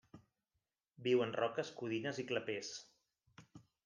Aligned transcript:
Viu 1.07 1.19
en 1.25 1.33
roques 1.39 1.69
codines 1.81 2.21
i 2.23 2.25
clapers. 2.31 2.73